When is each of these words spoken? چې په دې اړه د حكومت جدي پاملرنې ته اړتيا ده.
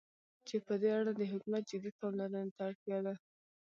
چې 0.47 0.55
په 0.65 0.73
دې 0.81 0.89
اړه 0.99 1.11
د 1.15 1.21
حكومت 1.31 1.63
جدي 1.71 1.91
پاملرنې 1.99 2.51
ته 2.55 2.61
اړتيا 2.69 2.97
ده. 3.05 3.13